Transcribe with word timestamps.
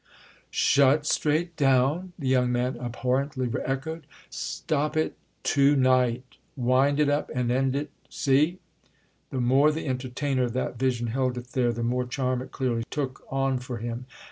"'Shut 0.49 1.05
straight 1.05 1.55
down'?" 1.55 2.13
the 2.17 2.27
young 2.27 2.51
man 2.51 2.75
abhorrently 2.77 3.51
echoed. 3.63 4.07
"Stop 4.31 4.97
it 4.97 5.15
to 5.43 5.75
night—wind 5.75 6.99
it 6.99 7.07
up 7.07 7.29
and 7.35 7.51
end 7.51 7.75
it: 7.75 7.91
see?" 8.09 8.57
The 9.29 9.39
more 9.39 9.71
the 9.71 9.85
entertainer 9.85 10.45
of 10.45 10.53
that 10.53 10.79
vision 10.79 11.05
held 11.05 11.37
it 11.37 11.49
there 11.49 11.71
the 11.71 11.83
more 11.83 12.07
charm 12.07 12.41
it 12.41 12.51
clearly 12.51 12.83
took 12.89 13.23
on 13.29 13.59
for 13.59 13.77
him. 13.77 14.07